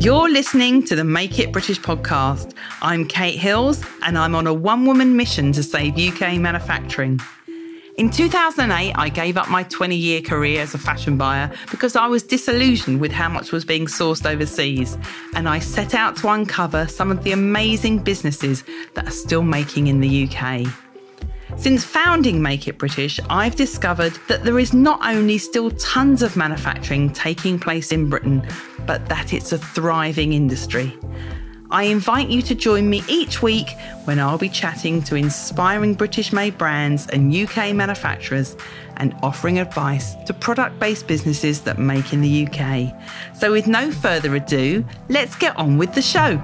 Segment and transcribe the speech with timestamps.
[0.00, 2.54] You're listening to the Make It British podcast.
[2.80, 7.20] I'm Kate Hills, and I'm on a one woman mission to save UK manufacturing.
[7.98, 12.06] In 2008, I gave up my 20 year career as a fashion buyer because I
[12.06, 14.96] was disillusioned with how much was being sourced overseas,
[15.34, 18.64] and I set out to uncover some of the amazing businesses
[18.94, 20.66] that are still making in the UK.
[21.56, 26.36] Since founding Make It British, I've discovered that there is not only still tons of
[26.36, 28.46] manufacturing taking place in Britain,
[28.86, 30.98] but that it's a thriving industry.
[31.70, 33.68] I invite you to join me each week
[34.04, 38.56] when I'll be chatting to inspiring British made brands and UK manufacturers
[38.96, 42.92] and offering advice to product based businesses that make in the UK.
[43.36, 46.40] So, with no further ado, let's get on with the show.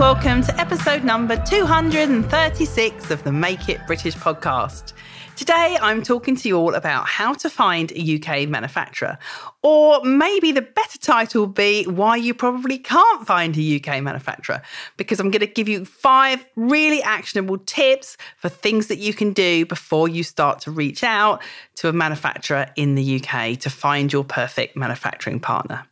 [0.00, 4.94] Welcome to episode number 236 of the Make It British podcast.
[5.36, 9.18] Today, I'm talking to you all about how to find a UK manufacturer,
[9.62, 14.62] or maybe the better title would be why you probably can't find a UK manufacturer,
[14.96, 19.32] because I'm going to give you five really actionable tips for things that you can
[19.32, 21.42] do before you start to reach out
[21.76, 25.84] to a manufacturer in the UK to find your perfect manufacturing partner.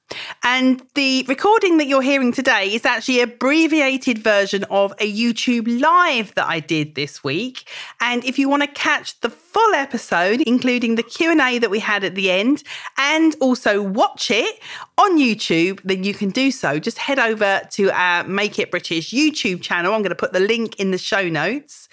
[0.43, 6.35] And the recording that you're hearing today is actually abbreviated version of a YouTube live
[6.35, 7.69] that I did this week.
[8.01, 12.05] And if you want to catch the full episode, including the Q&A that we had
[12.05, 12.63] at the end,
[12.97, 14.61] and also watch it
[14.99, 16.79] on YouTube, then you can do so.
[16.79, 19.95] Just head over to our Make It British YouTube channel.
[19.95, 21.89] I'm going to put the link in the show notes.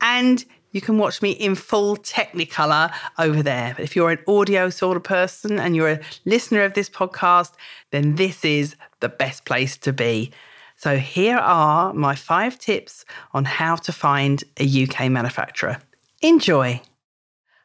[0.00, 3.74] And you can watch me in full Technicolor over there.
[3.76, 7.52] But if you're an audio sort of person and you're a listener of this podcast,
[7.90, 10.30] then this is the best place to be.
[10.76, 13.04] So here are my five tips
[13.34, 15.78] on how to find a UK manufacturer.
[16.22, 16.80] Enjoy.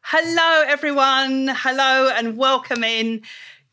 [0.07, 1.47] Hello, everyone.
[1.47, 3.23] Hello, and welcome in.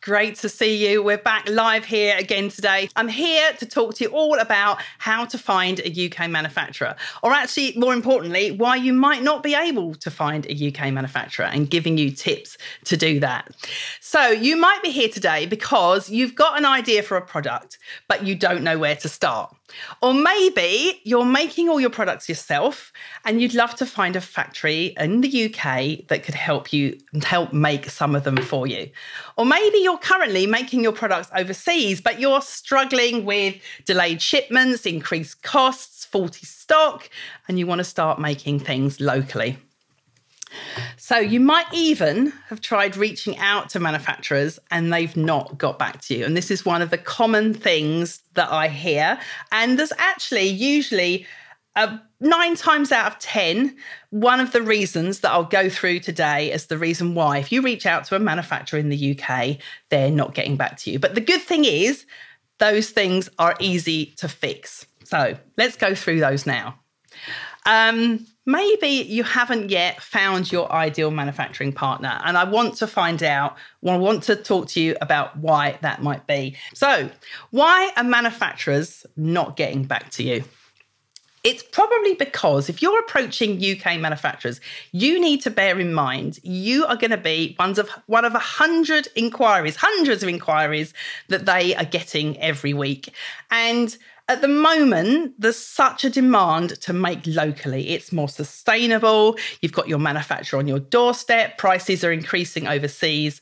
[0.01, 1.03] Great to see you.
[1.03, 2.89] We're back live here again today.
[2.97, 7.35] I'm here to talk to you all about how to find a UK manufacturer, or
[7.35, 11.69] actually, more importantly, why you might not be able to find a UK manufacturer and
[11.69, 13.51] giving you tips to do that.
[14.01, 17.77] So, you might be here today because you've got an idea for a product,
[18.09, 19.55] but you don't know where to start.
[20.03, 22.93] Or maybe you're making all your products yourself
[23.25, 27.53] and you'd love to find a factory in the UK that could help you help
[27.53, 28.91] make some of them for you.
[29.37, 35.43] Or maybe you're currently making your products overseas, but you're struggling with delayed shipments, increased
[35.43, 37.09] costs, faulty stock,
[37.49, 39.59] and you want to start making things locally.
[40.97, 46.01] So you might even have tried reaching out to manufacturers and they've not got back
[46.03, 46.25] to you.
[46.25, 49.19] And this is one of the common things that I hear.
[49.51, 51.27] And there's actually usually
[51.75, 53.77] uh, nine times out of 10,
[54.11, 57.39] one of the reasons that I'll go through today is the reason why.
[57.39, 59.57] If you reach out to a manufacturer in the UK,
[59.89, 60.99] they're not getting back to you.
[60.99, 62.05] But the good thing is,
[62.59, 64.87] those things are easy to fix.
[65.05, 66.79] So let's go through those now.
[67.67, 73.23] Um, maybe you haven't yet found your ideal manufacturing partner, and I want to find
[73.23, 76.57] out, well, I want to talk to you about why that might be.
[76.75, 77.11] So,
[77.51, 80.45] why are manufacturers not getting back to you?
[81.45, 84.61] It's probably because if you're approaching UK manufacturers,
[84.93, 88.35] you need to bear in mind you are going to be one of one of
[88.37, 90.95] a hundred inquiries, hundreds of inquiries
[91.29, 93.13] that they are getting every week,
[93.51, 93.97] and
[94.29, 97.91] at the moment, there's such a demand to make locally.
[97.91, 99.37] It's more sustainable.
[99.61, 101.59] You've got your manufacturer on your doorstep.
[101.59, 103.41] Prices are increasing overseas.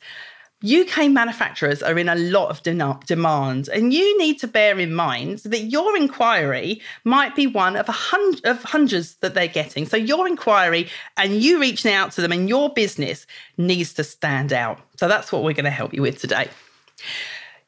[0.63, 4.93] UK manufacturers are in a lot of de- demand, and you need to bear in
[4.95, 9.87] mind that your inquiry might be one of a hundred of hundreds that they're getting.
[9.87, 13.27] So your inquiry and you reaching out to them and your business
[13.57, 14.79] needs to stand out.
[14.97, 16.49] So that's what we're going to help you with today.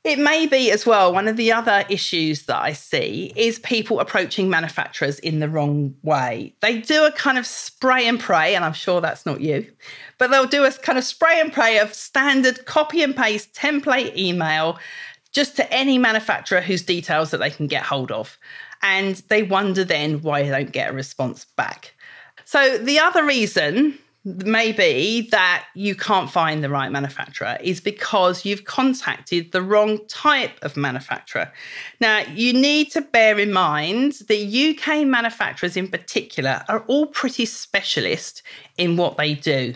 [0.04, 1.12] It may be as well.
[1.12, 5.94] One of the other issues that I see is people approaching manufacturers in the wrong
[6.02, 6.54] way.
[6.60, 9.64] They do a kind of spray and pray, and I'm sure that's not you,
[10.18, 14.16] but they'll do a kind of spray and pray of standard copy and paste template
[14.16, 14.76] email
[15.30, 18.36] just to any manufacturer whose details that they can get hold of.
[18.82, 21.94] And they wonder then why they don't get a response back.
[22.44, 28.64] So the other reason maybe that you can't find the right manufacturer is because you've
[28.64, 31.50] contacted the wrong type of manufacturer.
[32.00, 37.46] Now, you need to bear in mind that UK manufacturers in particular are all pretty
[37.46, 38.42] specialist
[38.78, 39.74] in what they do.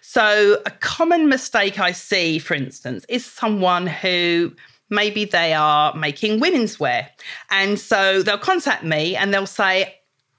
[0.00, 4.52] So, a common mistake I see, for instance, is someone who
[4.90, 7.08] maybe they are making women's wear.
[7.50, 9.94] And so they'll contact me and they'll say,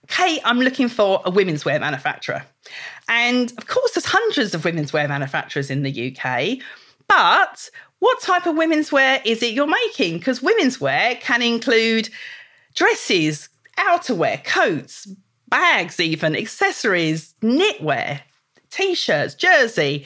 [0.07, 2.45] Kate, I'm looking for a women's wear manufacturer.
[3.07, 6.57] And of course, there's hundreds of women's wear manufacturers in the UK.
[7.07, 7.69] But
[7.99, 10.19] what type of women's wear is it you're making?
[10.19, 12.09] Because women's wear can include
[12.73, 15.07] dresses, outerwear, coats,
[15.49, 18.21] bags, even accessories, knitwear,
[18.71, 20.05] t shirts, jersey.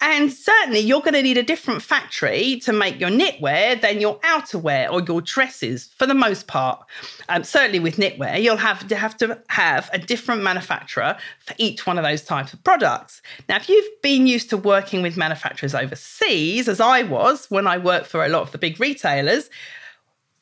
[0.00, 4.18] And certainly, you're going to need a different factory to make your knitwear than your
[4.20, 6.84] outerwear or your dresses for the most part.
[7.28, 11.86] Um, certainly, with knitwear, you'll have to have to have a different manufacturer for each
[11.86, 13.22] one of those types of products.
[13.48, 17.78] Now, if you've been used to working with manufacturers overseas, as I was when I
[17.78, 19.48] worked for a lot of the big retailers,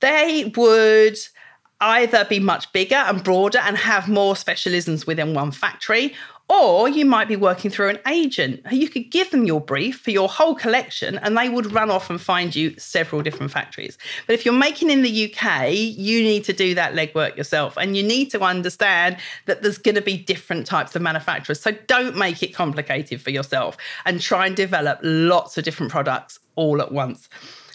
[0.01, 1.19] they would
[1.81, 6.15] either be much bigger and broader and have more specialisms within one factory,
[6.49, 8.61] or you might be working through an agent.
[8.71, 12.11] You could give them your brief for your whole collection and they would run off
[12.11, 13.97] and find you several different factories.
[14.27, 17.97] But if you're making in the UK, you need to do that legwork yourself and
[17.97, 21.61] you need to understand that there's going to be different types of manufacturers.
[21.61, 26.39] So don't make it complicated for yourself and try and develop lots of different products
[26.57, 27.29] all at once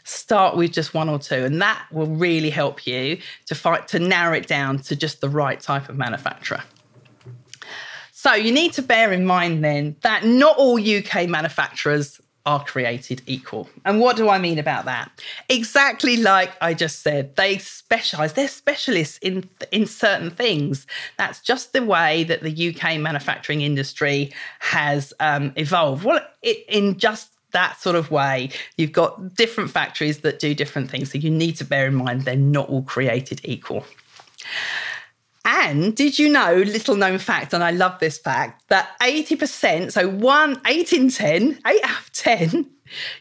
[0.05, 3.99] start with just one or two and that will really help you to fight to
[3.99, 6.63] narrow it down to just the right type of manufacturer
[8.21, 13.21] so you need to bear in mind then that not all UK manufacturers are created
[13.27, 13.69] equal.
[13.85, 15.09] And what do I mean about that?
[15.47, 20.85] Exactly like I just said, they specialize, they're specialists in in certain things.
[21.17, 26.03] That's just the way that the UK manufacturing industry has um, evolved.
[26.03, 28.49] Well, it, in just that sort of way.
[28.75, 31.13] You've got different factories that do different things.
[31.13, 33.85] So you need to bear in mind they're not all created equal.
[35.45, 40.09] And did you know, little known fact, and I love this fact, that 80%, so
[40.09, 42.69] one, eight in 10, eight out of 10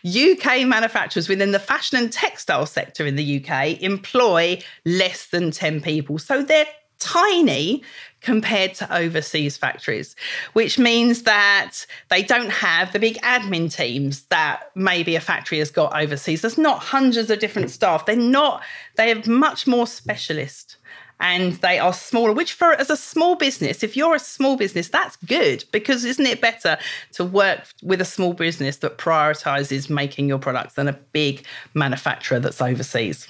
[0.04, 5.80] UK manufacturers within the fashion and textile sector in the UK employ less than 10
[5.80, 6.18] people.
[6.18, 6.66] So they're
[6.98, 7.82] tiny
[8.20, 10.16] compared to overseas factories,
[10.52, 15.70] which means that they don't have the big admin teams that maybe a factory has
[15.70, 16.42] got overseas.
[16.42, 18.06] There's not hundreds of different staff.
[18.06, 18.62] They're not,
[18.96, 20.77] they have much more specialist
[21.20, 24.88] and they are smaller which for as a small business if you're a small business
[24.88, 26.78] that's good because isn't it better
[27.12, 31.44] to work with a small business that prioritizes making your products than a big
[31.74, 33.28] manufacturer that's overseas?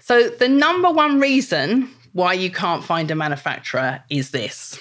[0.00, 4.78] So the number one reason why you can't find a manufacturer is this.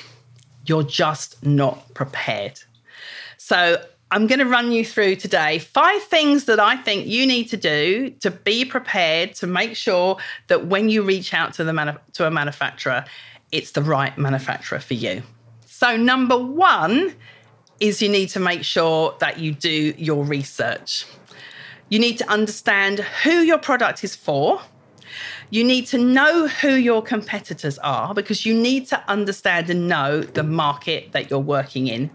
[0.66, 2.60] You're just not prepared.
[3.38, 7.46] So I'm going to run you through today five things that I think you need
[7.46, 10.18] to do to be prepared to make sure
[10.48, 13.06] that when you reach out to the manu- to a manufacturer,
[13.54, 15.24] it's the right manufacturer for you.
[15.66, 17.16] So number 1
[17.80, 21.06] is you need to make sure that you do your research.
[21.88, 24.62] You need to understand who your product is for.
[25.52, 30.20] You need to know who your competitors are because you need to understand and know
[30.22, 32.10] the market that you're working in.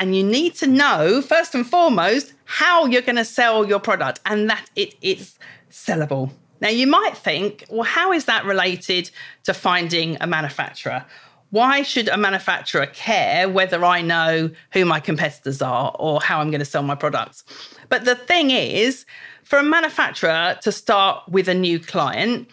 [0.00, 4.18] And you need to know, first and foremost, how you're going to sell your product
[4.24, 5.38] and that it is
[5.70, 6.30] sellable.
[6.62, 9.10] Now, you might think, well, how is that related
[9.44, 11.04] to finding a manufacturer?
[11.50, 16.50] Why should a manufacturer care whether I know who my competitors are or how I'm
[16.50, 17.44] going to sell my products?
[17.88, 19.04] But the thing is,
[19.42, 22.48] for a manufacturer to start with a new client,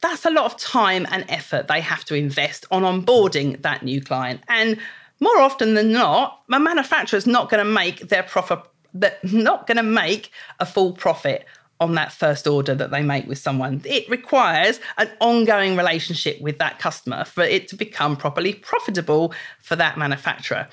[0.00, 4.00] that's a lot of time and effort they have to invest on onboarding that new
[4.00, 4.42] client.
[4.48, 4.78] And
[5.20, 8.60] more often than not, a manufacturer is not going to make their profit,
[8.92, 10.30] they're not going to make
[10.60, 11.46] a full profit
[11.78, 13.82] on that first order that they make with someone.
[13.84, 19.76] It requires an ongoing relationship with that customer for it to become properly profitable for
[19.76, 20.68] that manufacturer.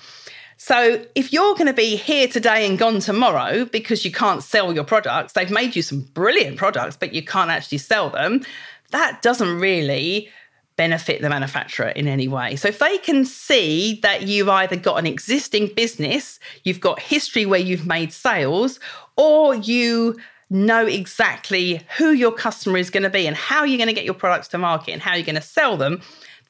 [0.58, 4.74] So, if you're going to be here today and gone tomorrow because you can't sell
[4.74, 8.46] your products, they've made you some brilliant products, but you can't actually sell them,
[8.92, 10.30] that doesn't really
[10.76, 12.56] benefit the manufacturer in any way.
[12.56, 17.46] So if they can see that you've either got an existing business, you've got history
[17.46, 18.80] where you've made sales,
[19.16, 20.16] or you
[20.50, 24.06] know exactly who your customer is going to be and how you're going to get
[24.06, 26.02] your products to market and how you're going to sell them,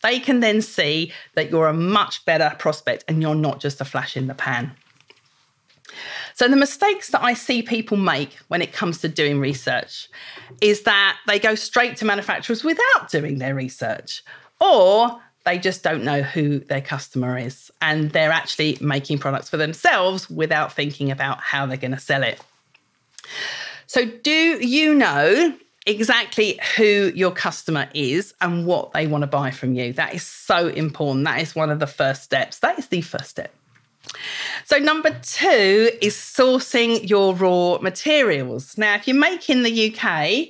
[0.02, 3.86] they can then see that you're a much better prospect and you're not just a
[3.86, 4.72] flash in the pan.
[6.34, 10.10] So, the mistakes that I see people make when it comes to doing research
[10.62, 14.24] is that they go straight to manufacturers without doing their research,
[14.60, 19.58] or they just don't know who their customer is and they're actually making products for
[19.58, 22.40] themselves without thinking about how they're going to sell it.
[23.88, 29.52] So, do you know exactly who your customer is and what they want to buy
[29.52, 29.94] from you?
[29.94, 31.26] That is so important.
[31.26, 32.60] That is one of the first steps.
[32.60, 33.54] That is the first step.
[34.66, 38.78] So, number two is sourcing your raw materials.
[38.78, 40.50] Now, if you make in the UK,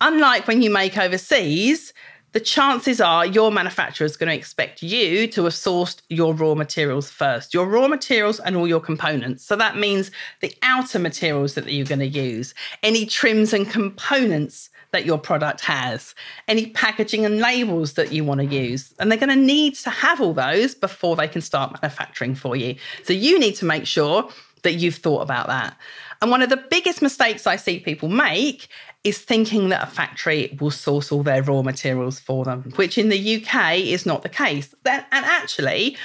[0.00, 1.92] unlike when you make overseas,
[2.32, 6.54] the chances are your manufacturer is going to expect you to have sourced your raw
[6.54, 9.44] materials first, your raw materials and all your components.
[9.44, 14.70] So that means the outer materials that you're going to use, any trims and components
[14.92, 16.14] that your product has,
[16.48, 18.94] any packaging and labels that you want to use.
[18.98, 22.54] And they're going to need to have all those before they can start manufacturing for
[22.56, 22.76] you.
[23.04, 24.28] So you need to make sure
[24.62, 25.76] that you've thought about that.
[26.20, 28.68] And one of the biggest mistakes I see people make
[29.02, 33.08] is thinking that a factory will source all their raw materials for them, which in
[33.08, 34.72] the UK is not the case.
[34.84, 35.96] And actually,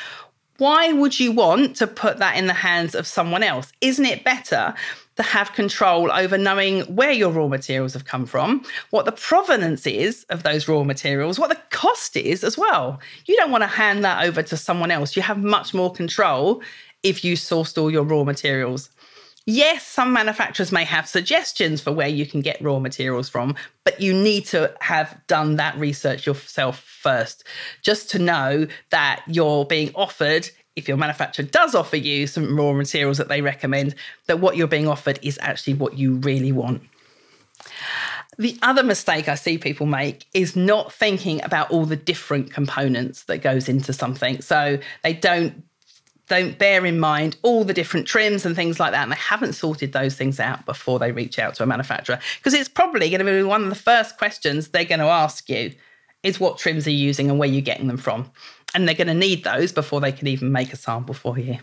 [0.58, 3.72] why would you want to put that in the hands of someone else?
[3.80, 4.74] Isn't it better
[5.18, 9.86] to have control over knowing where your raw materials have come from, what the provenance
[9.86, 13.00] is of those raw materials, what the cost is as well?
[13.26, 15.16] You don't want to hand that over to someone else.
[15.16, 16.62] You have much more control
[17.04, 18.90] if you sourced all your raw materials.
[19.50, 23.56] Yes, some manufacturers may have suggestions for where you can get raw materials from,
[23.86, 27.46] but you need to have done that research yourself first,
[27.82, 32.72] just to know that you're being offered, if your manufacturer does offer you some raw
[32.72, 33.96] materials that they recommend,
[34.28, 36.82] that what you're being offered is actually what you really want.
[38.38, 43.24] The other mistake I see people make is not thinking about all the different components
[43.24, 44.42] that goes into something.
[44.42, 45.64] So they don't
[46.28, 49.04] don't bear in mind all the different trims and things like that.
[49.04, 52.20] And they haven't sorted those things out before they reach out to a manufacturer.
[52.38, 55.50] Because it's probably going to be one of the first questions they're going to ask
[55.50, 55.74] you
[56.24, 58.30] is what trims are you using and where you're getting them from.
[58.74, 61.58] And they're going to need those before they can even make a sample for you.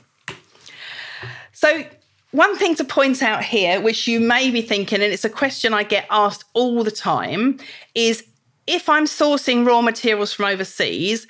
[1.52, 1.84] So,
[2.32, 5.72] one thing to point out here, which you may be thinking, and it's a question
[5.72, 7.58] I get asked all the time,
[7.94, 8.24] is
[8.66, 11.28] if I'm sourcing raw materials from overseas,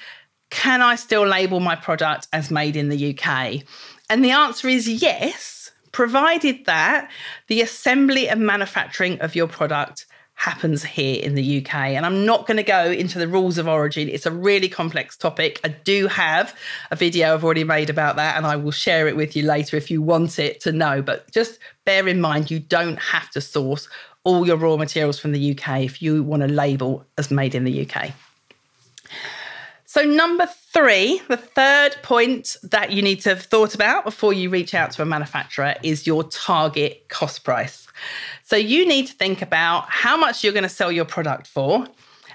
[0.50, 3.62] can I still label my product as made in the UK?
[4.08, 7.10] And the answer is yes, provided that
[7.48, 11.74] the assembly and manufacturing of your product happens here in the UK.
[11.74, 14.08] And I'm not going to go into the rules of origin.
[14.08, 15.60] It's a really complex topic.
[15.64, 16.54] I do have
[16.90, 19.76] a video I've already made about that, and I will share it with you later
[19.76, 21.02] if you want it to know.
[21.02, 23.88] But just bear in mind, you don't have to source
[24.24, 27.64] all your raw materials from the UK if you want to label as made in
[27.64, 28.12] the UK.
[29.94, 34.50] So, number three, the third point that you need to have thought about before you
[34.50, 37.86] reach out to a manufacturer is your target cost price.
[38.42, 41.86] So, you need to think about how much you're going to sell your product for,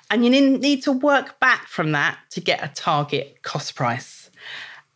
[0.10, 4.32] and you need to work back from that to get a target cost price.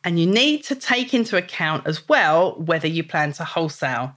[0.05, 4.15] And you need to take into account as well whether you plan to wholesale.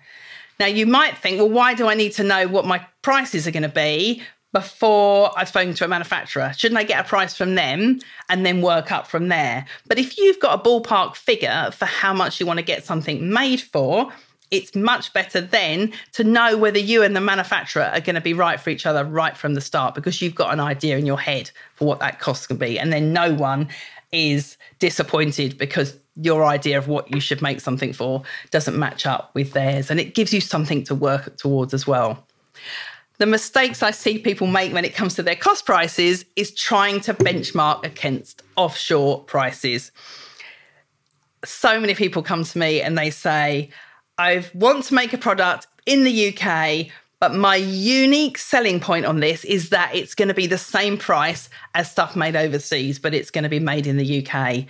[0.61, 3.51] Now, you might think, well, why do I need to know what my prices are
[3.51, 4.23] going to be
[4.57, 6.51] before I've spoken to a manufacturer?
[6.57, 9.67] Shouldn't I get a price from them and then work up from there?
[9.87, 13.31] But if you've got a ballpark figure for how much you want to get something
[13.31, 14.11] made for,
[14.51, 18.33] it's much better then to know whether you and the manufacturer are going to be
[18.33, 21.21] right for each other right from the start because you've got an idea in your
[21.21, 22.79] head for what that cost can be.
[22.79, 23.69] And then no one
[24.11, 28.23] is disappointed because your idea of what you should make something for
[28.53, 29.91] doesn't match up with theirs.
[29.91, 32.27] And it gives you something to work towards as well
[33.19, 37.01] the mistakes I see people make when it comes to their cost prices is trying
[37.03, 39.91] to benchmark against offshore prices.
[41.45, 43.71] So many people come to me and they say,
[44.19, 46.87] I want to make a product in the UK,
[47.21, 50.99] but my unique selling point on this is that it's going to be the same
[50.99, 54.67] price as stuff made overseas, but it's going to be made in the UK.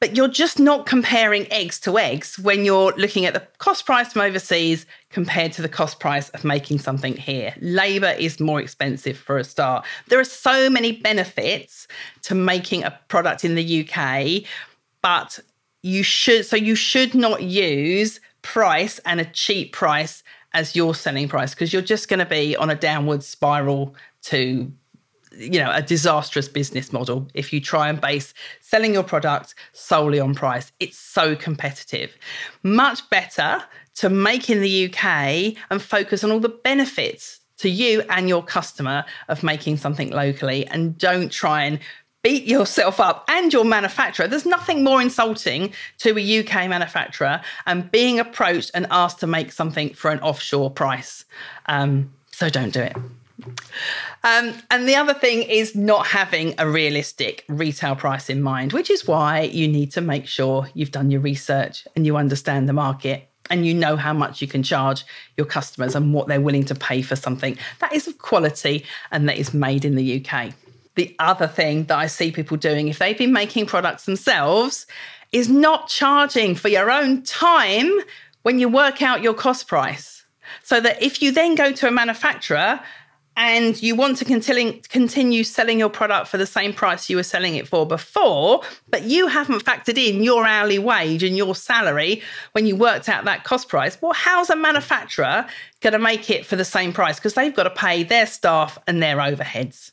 [0.00, 4.12] But you're just not comparing eggs to eggs when you're looking at the cost price
[4.12, 7.54] from overseas compared to the cost price of making something here.
[7.60, 9.86] Labour is more expensive for a start.
[10.08, 11.86] There are so many benefits
[12.22, 14.42] to making a product in the UK,
[15.00, 15.38] but
[15.82, 20.22] you should so you should not use price and a cheap price
[20.54, 24.72] as your selling price because you're just going to be on a downward spiral to
[25.38, 30.20] you know a disastrous business model if you try and base selling your product solely
[30.20, 32.16] on price it's so competitive
[32.62, 33.62] much better
[33.94, 38.42] to make in the UK and focus on all the benefits to you and your
[38.42, 41.78] customer of making something locally and don't try and
[42.22, 44.26] beat yourself up and your manufacturer.
[44.26, 49.52] There's nothing more insulting to a UK manufacturer and being approached and asked to make
[49.52, 51.26] something for an offshore price.
[51.66, 52.96] Um, so don't do it.
[54.22, 58.90] Um, and the other thing is not having a realistic retail price in mind, which
[58.90, 62.72] is why you need to make sure you've done your research and you understand the
[62.72, 65.04] market and you know how much you can charge
[65.36, 69.28] your customers and what they're willing to pay for something that is of quality and
[69.28, 70.52] that is made in the UK.
[70.94, 74.86] The other thing that I see people doing, if they've been making products themselves,
[75.32, 77.90] is not charging for your own time
[78.42, 80.24] when you work out your cost price.
[80.62, 82.80] So that if you then go to a manufacturer
[83.36, 87.56] and you want to continue, selling your product for the same price you were selling
[87.56, 92.22] it for before, but you haven't factored in your hourly wage and your salary
[92.52, 95.46] when you worked out that cost price, well, how's a manufacturer
[95.80, 97.16] going to make it for the same price?
[97.16, 99.90] Because they've got to pay their staff and their overheads.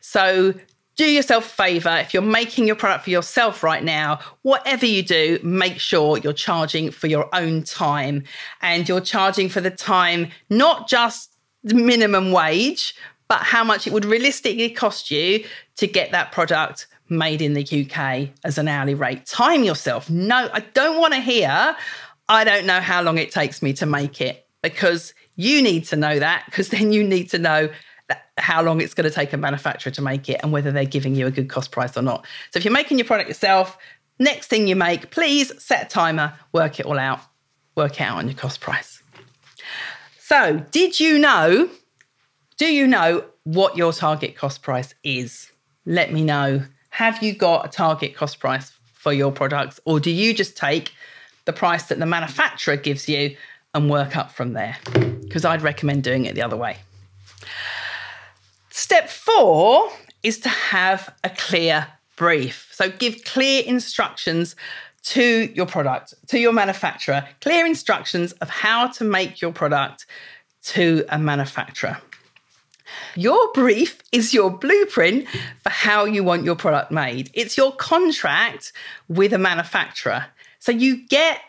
[0.00, 0.54] So
[0.96, 5.02] do yourself a favor if you're making your product for yourself right now whatever you
[5.02, 8.22] do make sure you're charging for your own time
[8.60, 11.29] and you're charging for the time not just
[11.62, 12.94] minimum wage,
[13.28, 15.44] but how much it would realistically cost you
[15.76, 19.26] to get that product made in the UK as an hourly rate.
[19.26, 20.08] Time yourself.
[20.08, 21.76] No, I don't want to hear,
[22.28, 25.96] I don't know how long it takes me to make it because you need to
[25.96, 27.68] know that because then you need to know
[28.38, 31.14] how long it's going to take a manufacturer to make it and whether they're giving
[31.14, 32.26] you a good cost price or not.
[32.50, 33.78] So if you're making your product yourself,
[34.18, 37.20] next thing you make, please set a timer, work it all out,
[37.76, 38.99] work out on your cost price.
[40.30, 41.68] So, did you know?
[42.56, 45.50] Do you know what your target cost price is?
[45.86, 46.62] Let me know.
[46.90, 50.92] Have you got a target cost price for your products, or do you just take
[51.46, 53.36] the price that the manufacturer gives you
[53.74, 54.76] and work up from there?
[54.92, 56.76] Because I'd recommend doing it the other way.
[58.68, 59.90] Step four
[60.22, 62.68] is to have a clear brief.
[62.70, 64.54] So, give clear instructions
[65.10, 70.06] to your product, to your manufacturer, clear instructions of how to make your product
[70.62, 71.98] to a manufacturer.
[73.16, 75.26] Your brief is your blueprint
[75.62, 77.28] for how you want your product made.
[77.34, 78.72] It's your contract
[79.08, 80.26] with a manufacturer.
[80.60, 81.40] So you get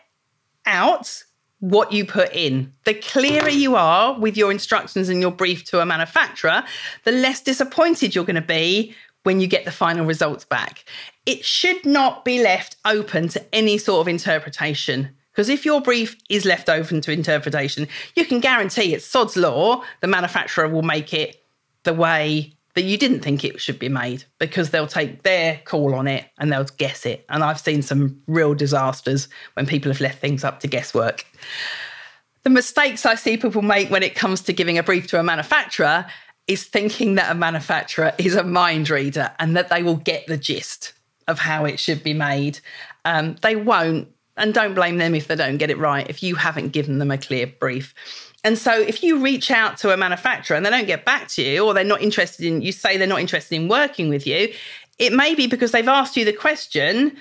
[0.66, 1.22] out
[1.60, 2.72] what you put in.
[2.84, 6.64] The clearer you are with your instructions and your brief to a manufacturer,
[7.04, 10.84] the less disappointed you're going to be when you get the final results back.
[11.26, 15.10] It should not be left open to any sort of interpretation.
[15.32, 19.82] Because if your brief is left open to interpretation, you can guarantee it's sod's law,
[20.00, 21.42] the manufacturer will make it
[21.84, 25.94] the way that you didn't think it should be made because they'll take their call
[25.94, 27.24] on it and they'll guess it.
[27.28, 31.26] And I've seen some real disasters when people have left things up to guesswork.
[32.44, 35.22] The mistakes I see people make when it comes to giving a brief to a
[35.22, 36.06] manufacturer
[36.46, 40.36] is thinking that a manufacturer is a mind reader and that they will get the
[40.36, 40.92] gist
[41.28, 42.58] of how it should be made.
[43.04, 46.34] Um, they won't, and don't blame them if they don't get it right, if you
[46.34, 47.94] haven't given them a clear brief.
[48.44, 51.42] And so if you reach out to a manufacturer and they don't get back to
[51.42, 54.52] you, or they're not interested in, you say they're not interested in working with you,
[54.98, 57.16] it may be because they've asked you the question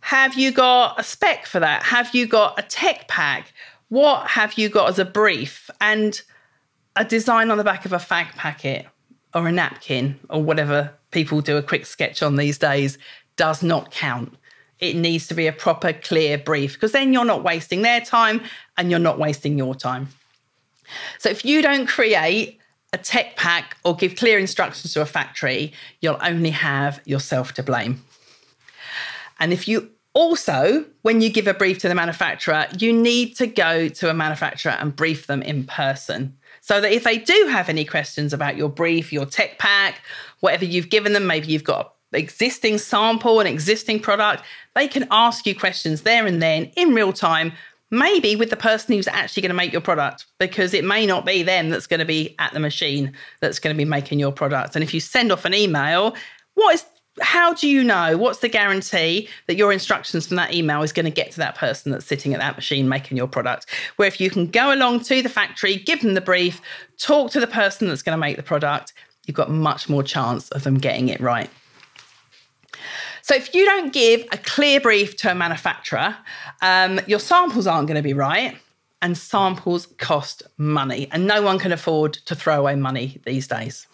[0.00, 1.82] Have you got a spec for that?
[1.82, 3.52] Have you got a tech pack?
[3.88, 5.70] What have you got as a brief?
[5.80, 6.20] And
[6.96, 8.86] a design on the back of a fag packet
[9.34, 12.98] or a napkin or whatever people do a quick sketch on these days
[13.36, 14.34] does not count.
[14.78, 18.42] It needs to be a proper, clear brief because then you're not wasting their time
[18.76, 20.08] and you're not wasting your time.
[21.18, 22.58] So if you don't create
[22.92, 27.62] a tech pack or give clear instructions to a factory, you'll only have yourself to
[27.62, 28.02] blame.
[29.38, 33.46] And if you also, when you give a brief to the manufacturer, you need to
[33.46, 36.36] go to a manufacturer and brief them in person.
[36.70, 40.02] So that if they do have any questions about your brief, your tech pack,
[40.38, 44.44] whatever you've given them, maybe you've got existing sample, an existing product,
[44.76, 47.50] they can ask you questions there and then in real time,
[47.90, 51.26] maybe with the person who's actually going to make your product, because it may not
[51.26, 54.30] be them that's going to be at the machine that's going to be making your
[54.30, 54.76] product.
[54.76, 56.14] And if you send off an email,
[56.54, 56.86] what is
[57.20, 61.04] how do you know what's the guarantee that your instructions from that email is going
[61.04, 64.20] to get to that person that's sitting at that machine making your product where if
[64.20, 66.60] you can go along to the factory give them the brief
[66.98, 68.92] talk to the person that's going to make the product
[69.26, 71.50] you've got much more chance of them getting it right
[73.22, 76.16] so if you don't give a clear brief to a manufacturer,
[76.62, 78.56] um, your samples aren't going to be right.
[79.02, 83.86] And samples cost money, and no one can afford to throw away money these days.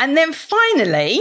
[0.00, 1.20] And then finally,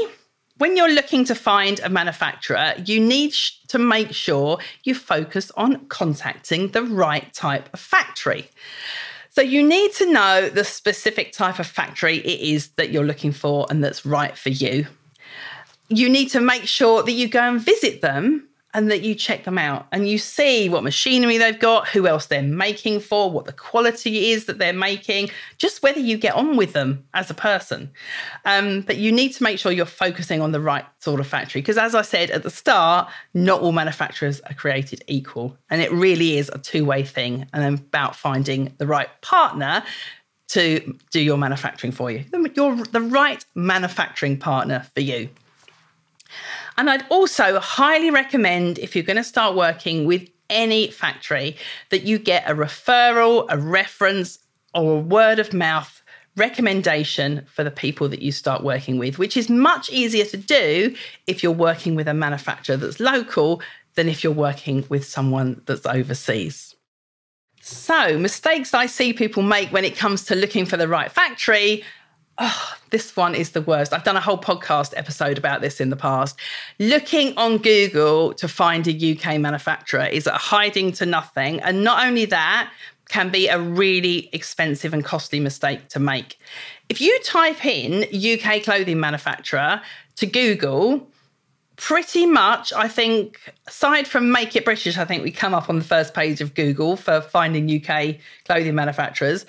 [0.57, 3.33] when you're looking to find a manufacturer, you need
[3.67, 8.49] to make sure you focus on contacting the right type of factory.
[9.29, 13.31] So you need to know the specific type of factory it is that you're looking
[13.31, 14.87] for and that's right for you
[15.89, 19.45] you need to make sure that you go and visit them and that you check
[19.45, 23.45] them out and you see what machinery they've got, who else they're making for, what
[23.45, 27.33] the quality is that they're making, just whether you get on with them as a
[27.33, 27.89] person.
[28.45, 31.61] Um, but you need to make sure you're focusing on the right sort of factory
[31.61, 35.57] because, as I said at the start, not all manufacturers are created equal.
[35.69, 39.83] And it really is a two way thing and about finding the right partner
[40.49, 42.25] to do your manufacturing for you.
[42.55, 45.29] You're the right manufacturing partner for you.
[46.79, 51.57] And I'd also highly recommend if you're going to start working with any factory
[51.89, 54.39] that you get a referral, a reference,
[54.73, 56.01] or a word of mouth
[56.37, 60.95] recommendation for the people that you start working with, which is much easier to do
[61.27, 63.61] if you're working with a manufacturer that's local
[63.95, 66.77] than if you're working with someone that's overseas.
[67.61, 71.83] So, mistakes I see people make when it comes to looking for the right factory.
[72.41, 73.93] Oh, this one is the worst.
[73.93, 76.39] I've done a whole podcast episode about this in the past.
[76.79, 81.59] Looking on Google to find a UK manufacturer is a hiding to nothing.
[81.59, 82.71] And not only that,
[83.09, 86.39] can be a really expensive and costly mistake to make.
[86.87, 89.81] If you type in UK clothing manufacturer
[90.15, 91.05] to Google,
[91.75, 95.79] pretty much, I think, aside from Make It British, I think we come up on
[95.79, 99.45] the first page of Google for finding UK clothing manufacturers.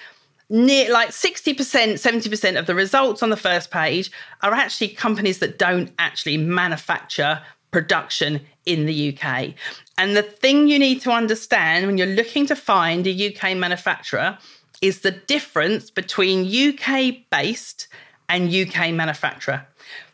[0.52, 4.10] Near like 60%, 70% of the results on the first page
[4.42, 9.54] are actually companies that don't actually manufacture production in the UK.
[9.96, 14.38] And the thing you need to understand when you're looking to find a UK manufacturer
[14.82, 17.86] is the difference between UK based
[18.28, 19.66] and UK manufacturer.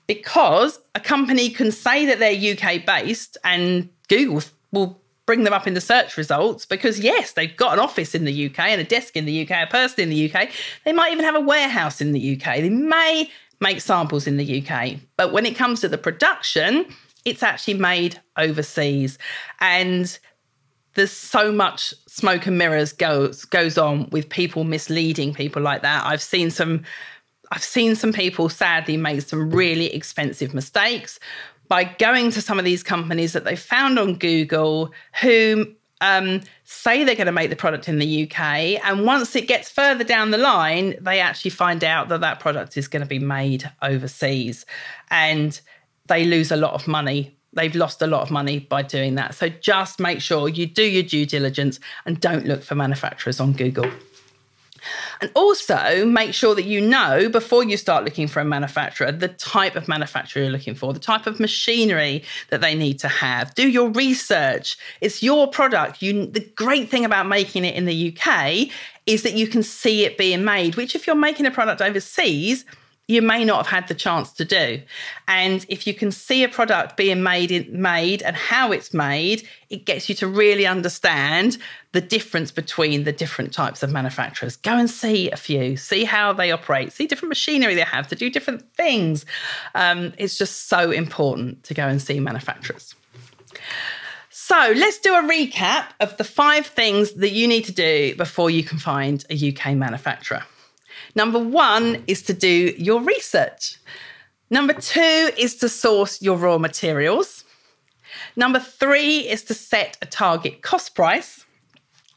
[0.07, 5.67] Because a company can say that they're UK based and Google will bring them up
[5.67, 8.85] in the search results because, yes, they've got an office in the UK and a
[8.85, 10.49] desk in the UK, a person in the UK.
[10.85, 12.57] They might even have a warehouse in the UK.
[12.57, 13.29] They may
[13.61, 14.97] make samples in the UK.
[15.17, 16.87] But when it comes to the production,
[17.25, 19.19] it's actually made overseas.
[19.61, 20.17] And
[20.95, 26.05] there's so much smoke and mirrors goes goes on with people misleading people like that.
[26.07, 26.85] I've seen some
[27.53, 31.21] I've seen some people sadly make some really expensive mistakes
[31.69, 35.67] by going to some of these companies that they found on Google who
[36.01, 38.41] um, say they're going to make the product in the UK.
[38.85, 42.77] And once it gets further down the line, they actually find out that that product
[42.77, 44.67] is going to be made overseas.
[45.11, 45.59] And
[46.07, 47.37] they lose a lot of money.
[47.53, 49.35] They've lost a lot of money by doing that.
[49.35, 53.53] So just make sure you do your due diligence and don't look for manufacturers on
[53.53, 53.91] Google.
[55.21, 59.29] And also make sure that you know before you start looking for a manufacturer the
[59.29, 63.55] type of manufacturer you're looking for, the type of machinery that they need to have.
[63.55, 64.77] Do your research.
[65.01, 66.03] It's your product.
[66.03, 68.69] You the great thing about making it in the UK
[69.07, 72.65] is that you can see it being made, which if you're making a product overseas,
[73.09, 74.83] you may not have had the chance to do.
[75.29, 79.47] And if you can see a product being made in, made and how it's made,
[79.71, 81.59] it gets you to really understand
[81.93, 84.57] the difference between the different types of manufacturers.
[84.57, 88.17] Go and see a few, see how they operate, see different machinery they have to
[88.17, 89.25] do different things.
[89.75, 92.97] Um, it's just so important to go and see manufacturers.
[94.31, 98.51] So let's do a recap of the five things that you need to do before
[98.51, 100.43] you can find a UK manufacturer.
[101.15, 103.79] Number one is to do your research.
[104.51, 107.45] Number two is to source your raw materials.
[108.37, 111.45] Number three is to set a target cost price.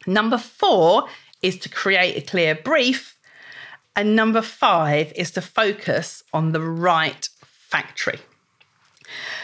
[0.06, 1.08] Number four
[1.42, 3.18] is to create a clear brief.
[3.96, 8.20] And number five is to focus on the right factory.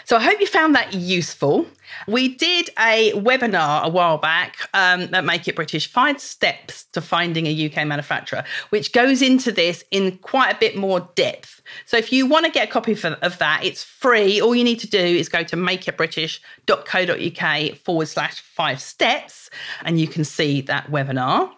[0.06, 1.66] So I hope you found that useful.
[2.08, 7.02] We did a webinar a while back um, at Make It British Five Steps to
[7.02, 11.62] Finding a UK Manufacturer, which goes into this in quite a bit more depth.
[11.86, 14.42] So if you want to get a copy of that, it's free.
[14.42, 19.50] All you need to do is go to makeitbritish.co.uk forward slash five steps,
[19.84, 21.52] and you can see that webinar.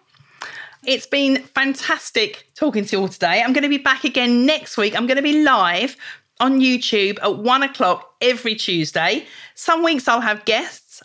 [0.84, 3.42] It's been fantastic talking to you all today.
[3.42, 4.96] I'm going to be back again next week.
[4.96, 5.96] I'm going to be live
[6.40, 9.26] on YouTube at one o'clock every Tuesday.
[9.54, 10.44] Some weeks I'll have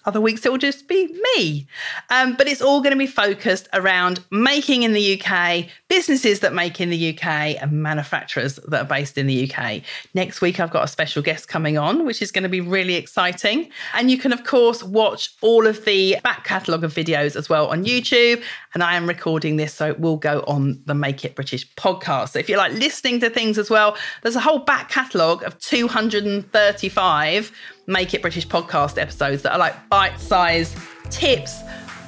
[0.06, 1.68] other weeks it will just be me.
[2.10, 6.54] Um, but it's all going to be focused around making in the UK, businesses that
[6.54, 7.26] make in the UK,
[7.62, 9.82] and manufacturers that are based in the UK.
[10.14, 12.96] Next week, I've got a special guest coming on, which is going to be really
[12.96, 13.70] exciting.
[13.94, 17.68] And you can, of course, watch all of the back catalogue of videos as well
[17.68, 18.44] on YouTube.
[18.74, 22.30] And I am recording this, so it will go on the Make It British podcast.
[22.30, 25.60] So if you like listening to things as well, there's a whole back catalogue of
[25.60, 27.52] 235
[27.88, 30.78] Make It British podcast episodes that are like bite sized
[31.10, 31.60] tips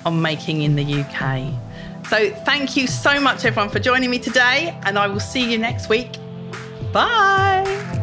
[0.06, 1.54] on making in the UK.
[2.10, 5.58] So thank you so much, everyone, for joining me today, and I will see you
[5.58, 6.18] next week.
[6.94, 7.95] Bye.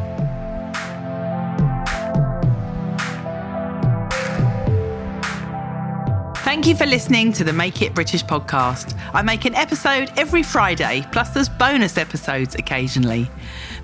[6.53, 8.95] Thank you for listening to the Make It British podcast.
[9.15, 13.31] I make an episode every Friday, plus there's bonus episodes occasionally.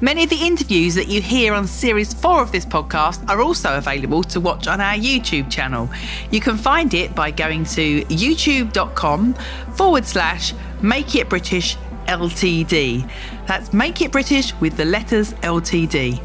[0.02, 3.78] Many of the interviews that you hear on series four of this podcast are also
[3.78, 5.88] available to watch on our YouTube channel.
[6.30, 9.32] You can find it by going to youtube.com
[9.74, 10.52] forward slash
[10.82, 13.10] Make It British LTD.
[13.46, 16.22] That's Make It British with the letters LTD.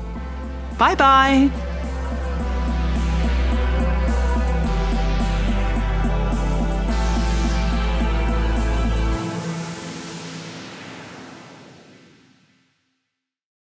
[0.78, 1.73] Bye bye.